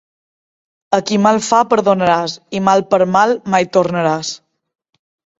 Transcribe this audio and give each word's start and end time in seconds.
A 0.97 0.99
qui 1.09 1.17
mal 1.25 1.35
fa 1.47 1.59
perdonaràs 1.73 2.37
i 2.59 2.61
mal 2.69 2.83
per 2.93 2.99
mal 3.17 3.35
mai 3.57 3.67
tornaràs. 3.77 4.33